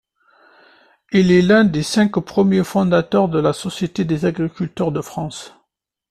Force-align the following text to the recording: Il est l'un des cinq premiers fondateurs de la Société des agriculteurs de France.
Il 1.11 1.31
est 1.31 1.43
l'un 1.43 1.63
des 1.63 1.83
cinq 1.83 2.17
premiers 2.19 2.63
fondateurs 2.63 3.29
de 3.29 3.37
la 3.39 3.53
Société 3.53 4.03
des 4.03 4.25
agriculteurs 4.25 4.91
de 4.91 4.99
France. 4.99 5.53